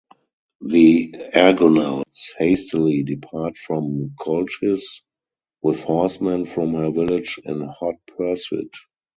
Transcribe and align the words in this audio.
The 0.61 1.13
Argonauts 1.35 2.33
hastily 2.39 3.03
depart 3.03 3.55
from 3.55 4.15
Colchis, 4.19 5.03
with 5.61 5.83
horsemen 5.83 6.45
from 6.45 6.73
her 6.73 6.89
village 6.89 7.37
in 7.45 7.61
hot 7.61 7.97
pursuit. 8.17 8.73